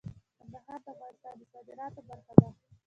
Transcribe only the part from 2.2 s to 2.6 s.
ده.